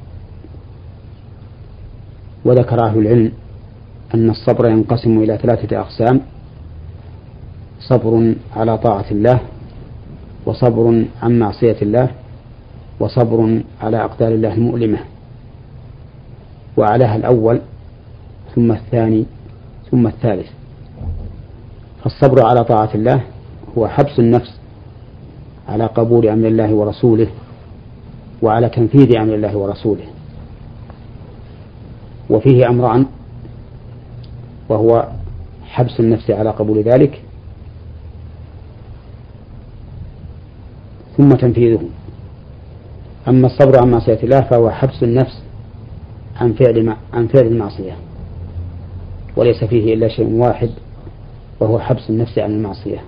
وذكر 2.46 2.86
أهل 2.86 3.00
العلم 3.00 3.32
أن 4.16 4.30
الصبر 4.30 4.70
ينقسم 4.70 5.18
إلى 5.18 5.38
ثلاثة 5.38 5.80
أقسام 5.80 6.22
صبر 7.80 8.36
على 8.56 8.78
طاعة 8.78 9.06
الله 9.12 9.40
وصبر 10.46 11.06
عن 11.22 11.40
معصية 11.40 11.78
الله 11.82 12.10
وصبر 13.00 13.62
على 13.82 14.04
أقدار 14.04 14.32
الله 14.32 14.54
المؤلمة. 14.54 15.00
وعلاها 16.78 17.16
الأول 17.16 17.62
ثم 18.56 18.72
الثاني 18.72 19.26
ثم 19.92 20.08
الثالث. 20.08 20.48
فالصبر 22.04 22.46
على 22.46 22.64
طاعة 22.64 22.90
الله 22.96 23.22
هو 23.78 23.88
حبس 23.88 24.20
النفس 24.20 24.60
على 25.68 25.86
قبول 25.86 26.28
أمر 26.28 26.48
الله 26.48 26.74
ورسوله 26.74 27.28
وعلى 28.42 28.70
تنفيذ 28.70 29.18
أمر 29.18 29.34
الله 29.36 29.58
ورسوله. 29.58 30.13
وفيه 32.34 32.70
أمران 32.70 33.06
وهو 34.70 35.08
حبس 35.66 36.00
النفس 36.00 36.32
على 36.32 36.50
قبول 36.50 36.84
ذلك 36.84 37.22
ثم 41.18 41.30
تنفيذه. 41.30 41.82
أما 43.28 43.48
الصبر 43.48 43.80
عن 43.82 43.92
معصية 43.92 44.20
الله 44.24 44.42
فهو 44.42 44.70
حبس 44.70 45.04
النفس 45.04 45.42
عن 46.36 46.54
فعل 46.54 46.96
عن 47.14 47.28
فعل 47.28 47.48
المعصية 47.48 47.96
وليس 49.36 49.64
فيه 49.64 49.94
إلا 49.94 50.08
شيء 50.08 50.28
واحد 50.28 50.70
وهو 51.60 51.80
حبس 51.80 52.10
النفس 52.10 52.40
عن 52.40 52.52
المعصية 52.52 53.02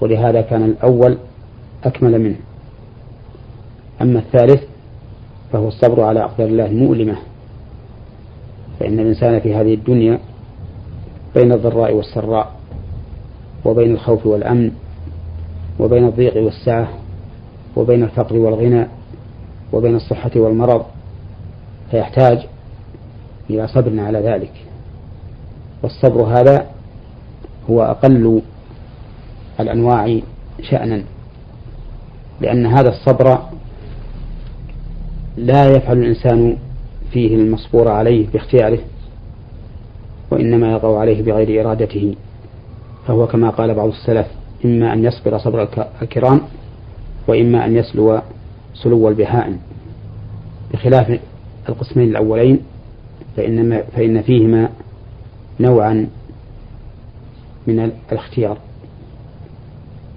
ولهذا 0.00 0.40
كان 0.40 0.64
الأول 0.64 1.18
أكمل 1.84 2.18
منه. 2.18 2.36
أما 4.02 4.18
الثالث 4.18 4.62
فهو 5.52 5.68
الصبر 5.68 6.02
على 6.02 6.24
أقدار 6.24 6.46
الله 6.48 6.66
المؤلمة. 6.66 7.16
فإن 8.80 9.00
الإنسان 9.00 9.40
في 9.40 9.54
هذه 9.54 9.74
الدنيا 9.74 10.18
بين 11.34 11.52
الضراء 11.52 11.92
والسراء 11.94 12.52
وبين 13.64 13.90
الخوف 13.94 14.26
والأمن 14.26 14.70
وبين 15.78 16.04
الضيق 16.04 16.36
والسعة 16.36 16.88
وبين 17.76 18.02
الفقر 18.02 18.36
والغنى 18.36 18.86
وبين 19.72 19.96
الصحة 19.96 20.30
والمرض 20.36 20.84
فيحتاج 21.90 22.46
إلى 23.50 23.68
صبر 23.68 24.00
على 24.00 24.18
ذلك. 24.18 24.52
والصبر 25.82 26.22
هذا 26.22 26.66
هو 27.70 27.82
أقل 27.82 28.42
الأنواع 29.60 30.20
شأنا 30.62 31.02
لأن 32.40 32.66
هذا 32.66 32.88
الصبر 32.88 33.38
لا 35.36 35.68
يفعل 35.68 35.98
الإنسان 35.98 36.56
فيه 37.12 37.34
المصبور 37.36 37.88
عليه 37.88 38.26
باختياره 38.32 38.78
وإنما 40.30 40.72
يقع 40.72 40.98
عليه 40.98 41.22
بغير 41.22 41.60
إرادته 41.66 42.14
فهو 43.06 43.26
كما 43.26 43.50
قال 43.50 43.74
بعض 43.74 43.88
السلف 43.88 44.26
إما 44.64 44.92
أن 44.92 45.04
يصبر 45.04 45.38
صبر 45.38 45.68
الكرام 46.02 46.40
وإما 47.28 47.66
أن 47.66 47.76
يسلو 47.76 48.20
سلو 48.74 49.08
البهائم. 49.08 49.58
بخلاف 50.72 51.20
القسمين 51.68 52.08
الأولين 52.08 52.60
فإن, 53.36 53.82
فإن 53.96 54.22
فيهما 54.22 54.68
نوعا 55.60 56.08
من 57.66 57.92
الاختيار. 58.12 58.58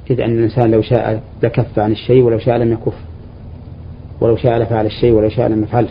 إذ 0.09 0.21
أن 0.21 0.37
الإنسان 0.37 0.71
لو 0.71 0.81
شاء 0.81 1.23
لكف 1.43 1.79
عن 1.79 1.91
الشيء 1.91 2.23
ولو 2.23 2.39
شاء 2.39 2.57
لم 2.57 2.73
يكف 2.73 2.95
ولو 4.21 4.35
شاء 4.35 4.57
لفعل 4.57 4.85
الشيء 4.85 5.11
ولو 5.11 5.29
شاء 5.29 5.47
لم 5.47 5.63
يفعله. 5.63 5.89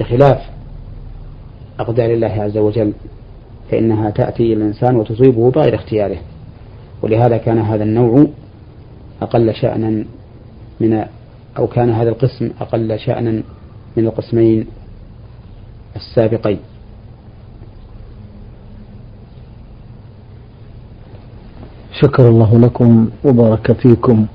بخلاف 0.00 0.38
أقدار 1.80 2.10
الله 2.10 2.28
عز 2.42 2.58
وجل 2.58 2.92
فإنها 3.70 4.10
تأتي 4.10 4.52
الإنسان 4.52 4.96
وتصيبه 4.96 5.50
بغير 5.50 5.74
اختياره. 5.74 6.18
ولهذا 7.02 7.36
كان 7.36 7.58
هذا 7.58 7.84
النوع 7.84 8.26
أقل 9.22 9.54
شأنا 9.54 10.04
من 10.80 11.04
أو 11.58 11.66
كان 11.66 11.90
هذا 11.90 12.08
القسم 12.08 12.50
أقل 12.60 12.98
شأنا 12.98 13.42
من 13.96 14.06
القسمين 14.06 14.66
السابقين. 15.96 16.58
شكر 22.00 22.28
الله 22.28 22.58
لكم 22.58 23.10
وبارك 23.24 23.72
فيكم. 23.72 24.26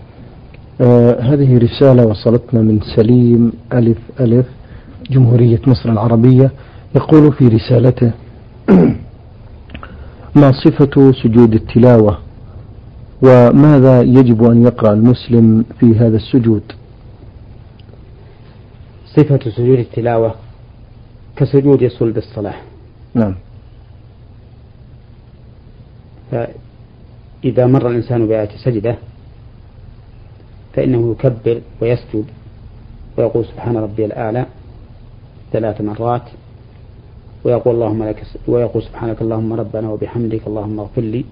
آه 0.82 1.20
هذه 1.22 1.58
رسالة 1.58 2.06
وصلتنا 2.06 2.62
من 2.62 2.80
سليم 2.96 3.54
ألف 3.74 3.98
ألف. 4.20 4.46
جمهورية 5.10 5.62
مصر 5.68 5.90
العربية 5.90 6.52
يقول 6.96 7.34
في 7.34 7.48
رسالته 7.48 8.12
ما 10.42 10.52
صفة 10.52 11.12
سجود 11.24 11.54
التلاوة؟ 11.54 12.18
وماذا 13.22 14.02
يجب 14.02 14.44
أن 14.44 14.64
يقرأ 14.64 14.94
المسلم 14.94 15.66
في 15.80 15.96
هذا 15.96 16.16
السجود؟ 16.16 16.64
صفة 19.16 19.40
سجود 19.50 19.80
التلاوة 19.80 20.36
كسجود 21.36 21.88
صلب 21.88 22.18
الصلاة 22.18 22.56
نعم. 23.14 23.36
فإذا 26.32 27.66
مر 27.66 27.90
الإنسان 27.90 28.28
بآية 28.28 28.50
سجدة 28.66 28.98
فإنه 30.74 31.12
يكبر 31.12 31.62
ويسجد 31.82 32.26
ويقول 33.18 33.46
سبحان 33.46 33.78
ربي 33.78 34.06
الأعلى 34.06 34.46
ثلاث 35.52 35.82
مرات 35.82 36.22
ويقول 37.44 37.76
اللهم 37.76 38.04
لك 38.04 38.24
ويقول 38.48 38.84
سبحانك 38.84 39.22
اللهم 39.22 39.54
ربنا 39.54 39.90
وبحمدك 39.90 40.42
اللهم 40.48 40.80
اغفر 40.80 41.02
لي. 41.02 41.26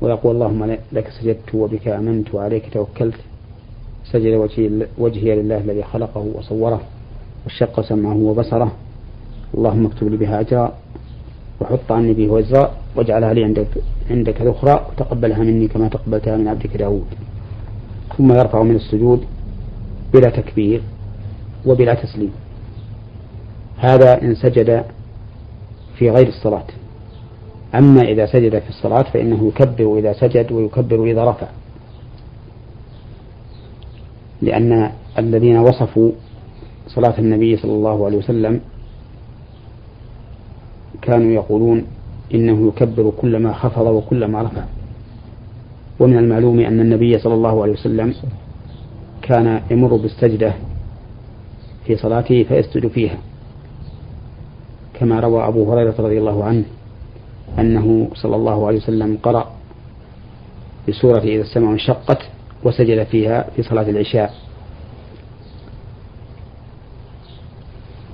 ويقول 0.00 0.34
اللهم 0.36 0.76
لك 0.92 1.08
سجدت 1.20 1.54
وبك 1.54 1.88
آمنت 1.88 2.34
وعليك 2.34 2.64
توكلت. 2.72 3.20
سجد 4.12 4.34
وجهي, 4.34 4.86
وجهي 4.98 5.42
لله 5.42 5.58
الذي 5.58 5.82
خلقه 5.82 6.24
وصوره 6.34 6.80
وشق 7.46 7.80
سمعه 7.80 8.16
وبصره. 8.16 8.72
اللهم 9.54 9.86
اكتب 9.86 10.08
لي 10.08 10.16
بها 10.16 10.40
أجرا 10.40 10.72
وحط 11.60 11.92
عني 11.92 12.12
به 12.14 12.28
وزرا 12.28 12.74
واجعلها 12.96 13.32
لي 13.34 13.44
عندك 13.44 13.66
عندك 14.10 14.42
ذخرا 14.42 14.86
وتقبلها 14.88 15.38
مني 15.38 15.68
كما 15.68 15.88
تقبلتها 15.88 16.36
من 16.36 16.48
عبدك 16.48 16.76
داود. 16.76 17.06
ثم 18.18 18.32
يرفع 18.32 18.62
من 18.62 18.76
السجود 18.76 19.24
بلا 20.12 20.30
تكبير 20.30 20.82
وبلا 21.66 21.94
تسليم. 21.94 22.32
هذا 23.84 24.22
إن 24.22 24.34
سجد 24.34 24.84
في 25.98 26.10
غير 26.10 26.28
الصلاة. 26.28 26.66
أما 27.74 28.02
إذا 28.02 28.26
سجد 28.26 28.58
في 28.58 28.68
الصلاة 28.68 29.02
فإنه 29.02 29.48
يكبر 29.48 29.98
إذا 29.98 30.12
سجد 30.12 30.52
ويكبر 30.52 31.04
إذا 31.04 31.24
رفع. 31.24 31.46
لأن 34.42 34.90
الذين 35.18 35.58
وصفوا 35.58 36.10
صلاة 36.86 37.18
النبي 37.18 37.56
صلى 37.56 37.72
الله 37.72 38.04
عليه 38.06 38.16
وسلم 38.18 38.60
كانوا 41.02 41.32
يقولون 41.32 41.86
إنه 42.34 42.68
يكبر 42.68 43.12
كلما 43.20 43.52
خفض 43.52 43.86
وكلما 43.86 44.42
رفع. 44.42 44.64
ومن 46.00 46.18
المعلوم 46.18 46.60
أن 46.60 46.80
النبي 46.80 47.18
صلى 47.18 47.34
الله 47.34 47.62
عليه 47.62 47.72
وسلم 47.72 48.14
كان 49.22 49.60
يمر 49.70 49.96
بالسجدة 49.96 50.52
في 51.86 51.96
صلاته 51.96 52.42
فيسجد 52.42 52.86
فيها. 52.86 53.18
كما 55.00 55.20
روى 55.20 55.48
أبو 55.48 55.72
هريرة 55.72 55.94
رضي 55.98 56.18
الله 56.18 56.44
عنه 56.44 56.64
أنه 57.58 58.08
صلى 58.14 58.36
الله 58.36 58.66
عليه 58.66 58.78
وسلم 58.78 59.18
قرأ 59.22 59.50
بسورة 60.88 61.20
إذا 61.20 61.42
السماء 61.42 61.72
انشقت 61.72 62.18
وسجد 62.64 63.04
فيها 63.04 63.50
في 63.56 63.62
صلاة 63.62 63.90
العشاء. 63.90 64.34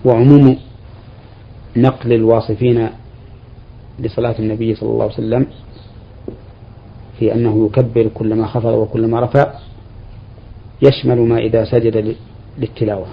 وعموم 0.04 0.58
نقل 1.76 2.12
الواصفين 2.12 2.88
لصلاة 3.98 4.38
النبي 4.38 4.74
صلى 4.74 4.90
الله 4.90 5.04
عليه 5.04 5.14
وسلم 5.14 5.46
في 7.18 7.34
أنه 7.34 7.66
يكبر 7.66 8.08
كلما 8.14 8.46
خفض 8.46 8.74
وكلما 8.74 9.20
رفع 9.20 9.52
يشمل 10.82 11.18
ما 11.20 11.38
إذا 11.38 11.64
سجد 11.64 12.16
للتلاوة. 12.58 13.06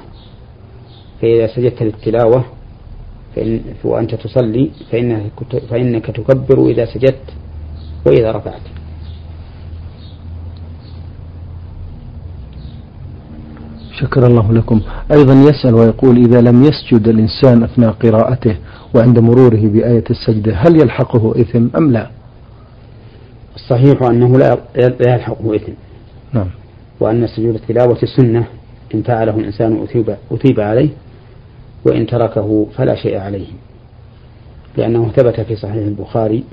فإذا 1.22 1.48
سجدت 1.48 1.84
للتلاوة 1.84 2.46
فإن 3.38 3.62
وأنت 3.84 4.15
تصلي 4.15 4.71
فإنك, 4.91 5.32
فإنك 5.69 6.06
تكبر 6.06 6.65
إذا 6.69 6.86
سجدت 6.86 7.34
وإذا 8.06 8.32
رفعت 8.32 8.62
شكر 14.00 14.28
الله 14.28 14.54
لكم. 14.54 14.82
أيضا 15.12 15.34
يسأل 15.34 15.73
ويقول 15.73 16.17
إذا 16.17 16.41
لم 16.41 16.63
يسجد 16.63 17.08
الإنسان 17.08 17.63
أثناء 17.63 17.91
قراءته 17.91 18.56
وعند 18.95 19.19
مروره 19.19 19.67
بآية 19.67 20.04
السجدة 20.10 20.56
هل 20.56 20.82
يلحقه 20.82 21.41
إثم 21.41 21.67
أم 21.78 21.91
لا؟ 21.91 22.10
الصحيح 23.56 24.02
أنه 24.04 24.38
لا 24.38 24.58
يلحقه 25.08 25.56
إثم. 25.56 25.71
نعم. 26.34 26.47
وأن 27.00 27.28
سجود 27.28 27.56
التلاوة 27.56 28.00
سنة 28.17 28.47
إن 28.95 29.02
فعله 29.02 29.39
الإنسان 29.39 29.84
أثيب, 29.84 30.15
أثيب 30.32 30.60
عليه 30.60 30.89
وإن 31.86 32.08
تركه 32.08 32.68
فلا 32.76 32.96
شيء 32.96 33.18
عليه. 33.18 33.48
لأنه 34.78 35.10
ثبت 35.10 35.40
في 35.40 35.56
صحيح 35.56 35.76
البخاري 35.76 36.44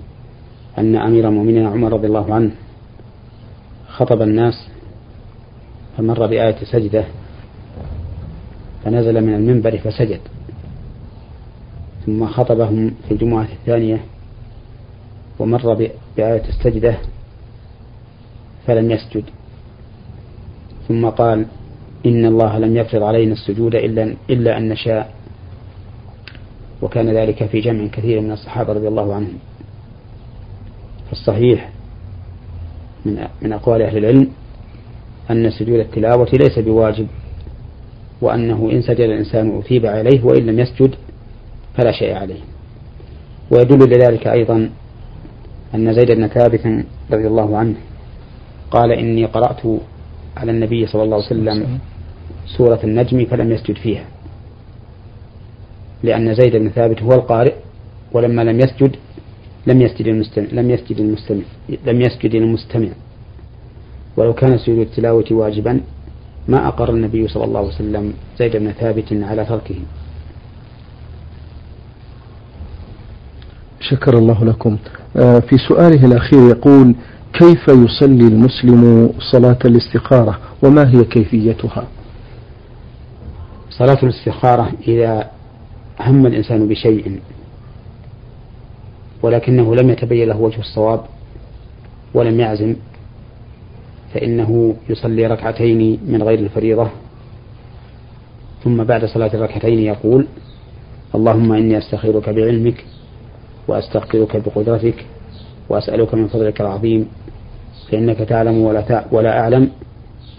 أن 0.79 0.97
أمير 0.97 1.29
المؤمنين 1.29 1.67
عمر 1.67 1.93
رضي 1.93 2.07
الله 2.07 2.35
عنه 2.35 2.51
خطب 3.89 4.23
الناس 4.23 4.69
فمر 5.97 6.27
بآية 6.27 6.65
سجدة 6.65 7.05
فنزل 8.85 9.21
من 9.21 9.35
المنبر 9.35 9.79
فسجد. 9.79 10.21
ثم 12.07 12.27
خطبهم 12.27 12.95
في 13.09 13.15
الجمعة 13.15 13.49
الثانية 13.53 14.01
ومر 15.39 15.75
بآية 16.17 16.43
السجدة 16.49 16.97
فلم 18.67 18.91
يسجد. 18.91 19.25
ثم 20.89 21.09
قال 21.09 21.47
إن 22.07 22.25
الله 22.25 22.59
لم 22.59 22.77
يفرض 22.77 23.03
علينا 23.03 23.33
السجود 23.33 23.75
إلا 23.75 24.15
إلا 24.31 24.57
أن 24.59 24.69
نشاء. 24.69 25.15
وكان 26.83 27.09
ذلك 27.17 27.47
في 27.47 27.61
جمع 27.61 27.87
كثير 27.87 28.21
من 28.21 28.33
الصحابة 28.33 28.73
رضي 28.73 28.89
الله 28.89 29.15
عنهم. 29.15 29.39
فالصحيح 31.11 31.71
من 33.05 33.27
من 33.43 33.53
أقوال 33.53 33.83
أهل 33.83 33.97
العلم 33.99 34.29
أن 35.31 35.51
سجود 35.51 35.79
التلاوة 35.79 36.29
ليس 36.33 36.59
بواجب 36.59 37.07
وأنه 38.21 38.71
إن 38.73 38.83
سجد 38.83 39.01
الإنسان 39.01 39.59
أثيب 39.59 39.87
عليه 39.87 40.25
وإن 40.25 40.47
لم 40.47 40.59
يسجد 40.59 40.95
فلا 41.77 41.93
شيء 41.93 42.15
عليه. 42.15 42.41
ويدل 43.51 43.79
لذلك 43.91 44.27
أيضا 44.27 44.71
أن 45.75 45.93
زيد 45.95 46.11
بن 46.11 46.27
ثابت 46.27 46.85
رضي 47.13 47.27
الله 47.27 47.57
عنه 47.59 47.75
قال 48.71 48.93
إني 48.93 49.25
قرأت 49.25 49.63
على 50.37 50.53
النبي 50.53 50.87
صلى 50.87 51.03
الله 51.03 51.17
عليه 51.17 51.27
وسلم 51.27 51.79
سورة 52.47 52.81
النجم 52.85 53.25
فلم 53.25 53.53
يسجد 53.53 53.77
فيها. 53.77 54.05
لأن 56.03 56.35
زيد 56.35 56.57
بن 56.57 56.69
ثابت 56.69 57.03
هو 57.03 57.13
القارئ 57.13 57.55
ولما 58.13 58.43
لم 58.43 58.59
يسجد 58.61 58.97
لم 59.67 59.83
يسجد 59.83 60.07
المستمع 60.07 60.47
لم 60.53 60.71
يسجد 60.71 61.01
المستمع 61.01 61.43
لم 61.87 62.01
يسجد 62.01 62.35
المستمع. 62.35 62.89
ولو 64.17 64.33
كان 64.33 64.59
سجود 64.59 64.79
التلاوة 64.79 65.25
واجبا 65.31 65.81
ما 66.49 66.69
أقر 66.69 66.91
النبي 66.91 67.29
صلى 67.29 67.45
الله 67.45 67.59
عليه 67.59 67.69
وسلم 67.69 68.13
زيد 68.39 68.57
بن 68.57 68.73
ثابت 68.73 69.13
على 69.13 69.45
تركه. 69.45 69.75
شكر 73.81 74.19
الله 74.19 74.45
لكم. 74.45 74.77
آه، 75.17 75.39
في 75.39 75.57
سؤاله 75.69 76.07
الأخير 76.07 76.49
يقول 76.49 76.95
كيف 77.33 77.69
يصلي 77.69 78.29
المسلم 78.29 79.11
صلاة 79.33 79.59
الاستخارة 79.65 80.39
وما 80.63 80.91
هي 80.91 81.05
كيفيتها؟ 81.05 81.87
صلاة 83.79 83.99
الاستخارة 84.03 84.73
إذا 84.89 85.31
هم 86.01 86.27
الإنسان 86.27 86.69
بشيء 86.69 87.21
ولكنه 89.23 89.75
لم 89.75 89.91
يتبين 89.91 90.29
له 90.29 90.41
وجه 90.41 90.61
الصواب 90.61 91.01
ولم 92.15 92.41
يعزم 92.41 92.77
فإنه 94.15 94.77
يصلي 94.89 95.27
ركعتين 95.27 95.99
من 96.07 96.23
غير 96.23 96.39
الفريضة 96.39 96.89
ثم 98.65 98.85
بعد 98.85 99.05
صلاة 99.05 99.35
الركعتين 99.35 99.79
يقول 99.79 100.27
اللهم 101.15 101.53
إني 101.53 101.79
أستخيرك 101.79 102.29
بعلمك 102.29 102.85
وأستغفرك 103.69 104.37
بقدرتك 104.37 105.07
وأسألك 105.69 106.15
من 106.15 106.29
فضلك 106.29 106.61
العظيم 106.61 107.09
فإنك 107.91 108.19
تعلم 108.19 108.59
ولا, 108.59 109.05
ولا 109.13 109.41
أعلم 109.41 109.71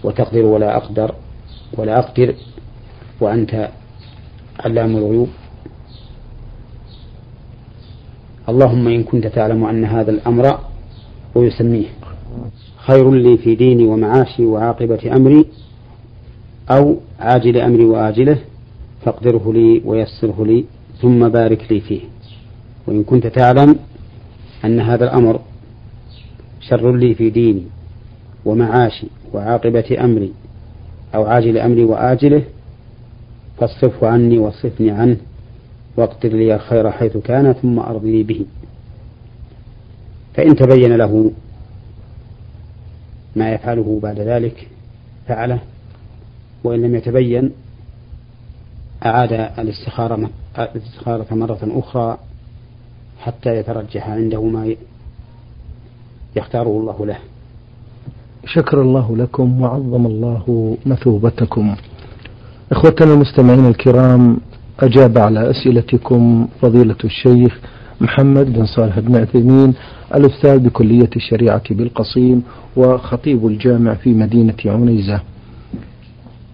وتقدر 0.04 0.44
ولا 0.44 0.76
أقدر 0.76 1.14
ولا 1.78 1.98
أقدر 1.98 2.34
وأنت 3.20 3.68
علام 4.60 4.96
الغيوب. 4.96 5.28
اللهم 8.48 8.88
إن 8.88 9.02
كنت 9.02 9.26
تعلم 9.26 9.64
أن 9.64 9.84
هذا 9.84 10.10
الأمر 10.10 10.58
ويسميه 11.34 11.86
خير 12.76 13.10
لي 13.10 13.36
في 13.36 13.54
ديني 13.54 13.86
ومعاشي 13.86 14.44
وعاقبة 14.44 15.16
أمري 15.16 15.44
أو 16.70 16.96
عاجل 17.20 17.56
أمري 17.56 17.84
وآجله 17.84 18.38
فاقدره 19.04 19.52
لي 19.52 19.82
ويسره 19.84 20.44
لي 20.44 20.64
ثم 21.02 21.28
بارك 21.28 21.72
لي 21.72 21.80
فيه. 21.80 22.00
وإن 22.86 23.04
كنت 23.04 23.26
تعلم 23.26 23.76
أن 24.64 24.80
هذا 24.80 25.04
الأمر 25.04 25.40
شر 26.60 26.96
لي 26.96 27.14
في 27.14 27.30
ديني 27.30 27.62
ومعاشي 28.44 29.06
وعاقبة 29.32 29.96
أمري 30.00 30.32
أو 31.14 31.24
عاجل 31.24 31.58
أمري 31.58 31.84
وآجله 31.84 32.42
فاصرفه 33.58 34.08
عني 34.08 34.38
واصرفني 34.38 34.90
عنه 34.90 35.16
واقدر 35.96 36.28
لي 36.28 36.54
الخير 36.54 36.90
حيث 36.90 37.16
كان 37.16 37.52
ثم 37.52 37.78
أرضني 37.78 38.22
به. 38.22 38.44
فإن 40.34 40.56
تبين 40.56 40.96
له 40.96 41.32
ما 43.36 43.52
يفعله 43.52 44.00
بعد 44.02 44.20
ذلك 44.20 44.68
فعله 45.28 45.58
وإن 46.64 46.82
لم 46.82 46.94
يتبين 46.94 47.50
أعاد 49.06 49.32
الاستخارة 49.32 50.30
الاستخارة 50.58 51.34
مرة 51.34 51.58
أخرى 51.62 52.18
حتى 53.18 53.56
يترجح 53.56 54.08
عنده 54.08 54.42
ما 54.42 54.74
يختاره 56.36 56.68
الله 56.68 57.06
له. 57.06 57.18
شكر 58.44 58.82
الله 58.82 59.16
لكم 59.16 59.62
وعظم 59.62 60.06
الله 60.06 60.76
مثوبتكم. 60.86 61.76
إخوتنا 62.72 63.12
المستمعين 63.14 63.66
الكرام 63.66 64.36
أجاب 64.80 65.18
على 65.18 65.50
أسئلتكم 65.50 66.48
فضيلة 66.60 66.96
الشيخ 67.04 67.58
محمد 68.00 68.52
بن 68.52 68.66
صالح 68.66 68.98
بن 68.98 69.16
عثيمين 69.16 69.74
الأستاذ 70.14 70.58
بكلية 70.58 71.10
الشريعة 71.16 71.74
بالقصيم 71.74 72.42
وخطيب 72.76 73.46
الجامع 73.46 73.94
في 73.94 74.14
مدينة 74.14 74.54
عنيزة. 74.66 75.20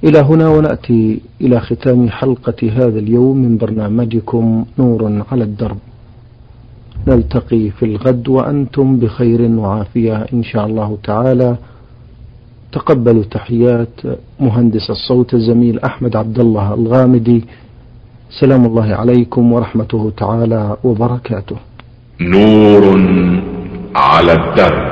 إلى 0.04 0.18
هنا 0.18 0.48
ونأتي 0.48 1.20
إلى 1.40 1.60
ختام 1.60 2.08
حلقة 2.08 2.70
هذا 2.72 2.98
اليوم 2.98 3.36
من 3.36 3.56
برنامجكم 3.56 4.64
نور 4.78 5.24
على 5.32 5.44
الدرب. 5.44 5.78
نلتقي 7.08 7.70
في 7.70 7.84
الغد 7.84 8.28
وأنتم 8.28 8.96
بخير 8.96 9.42
وعافية 9.42 10.16
إن 10.32 10.42
شاء 10.42 10.66
الله 10.66 10.98
تعالى. 11.04 11.56
تقبلوا 12.72 13.22
تحيات 13.30 14.00
مهندس 14.40 14.90
الصوت 14.90 15.34
الزميل 15.34 15.80
أحمد 15.80 16.16
عبد 16.16 16.38
الله 16.38 16.74
الغامدي. 16.74 17.44
سلام 18.40 18.66
الله 18.66 18.94
عليكم 18.94 19.52
ورحمته 19.52 20.12
تعالى 20.16 20.76
وبركاته. 20.84 21.56
نور 22.20 22.84
على 23.96 24.32
الدرب. 24.32 24.91